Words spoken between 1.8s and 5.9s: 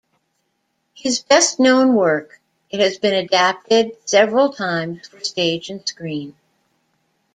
work, it has been adapted several times for stage and